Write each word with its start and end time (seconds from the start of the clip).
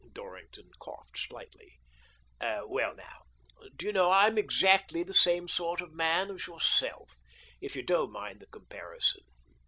Dorrington 0.13 0.71
coughed 0.79 1.15
slightly. 1.15 1.77
"Well 2.41 2.95
now, 2.95 3.21
do 3.75 3.85
yon 3.85 3.93
know, 3.93 4.09
I 4.09 4.25
am 4.25 4.35
exactly 4.35 5.03
the 5.03 5.13
same 5.13 5.47
sort 5.47 5.79
of 5.79 5.93
man 5.93 6.31
as 6.31 6.47
yourself— 6.47 7.19
if 7.61 7.75
you 7.75 7.83
don't 7.83 8.11
mind 8.11 8.39
the 8.39 8.47
comparison. 8.47 9.21